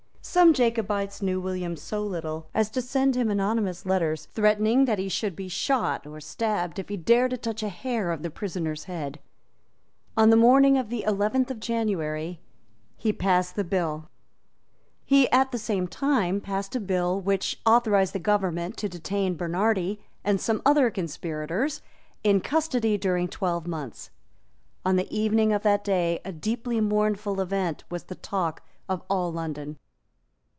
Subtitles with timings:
[0.23, 5.09] Some Jacobites knew William so little as to send him anonymous letters, threatening that he
[5.09, 8.85] should be shot or stabbed if he dared to touch a hair of the prisoner's
[8.85, 9.19] head.
[10.15, 12.39] On the morning of the eleventh of January
[12.95, 14.09] he passed the bill.
[15.03, 19.99] He at the same time passed a bill which authorised the government to detain Bernardi
[20.23, 21.81] and some other conspirators
[22.23, 24.11] in custody during twelve months.
[24.85, 29.33] On the evening of that day a deeply mournful event was the talk of all
[29.33, 29.77] London.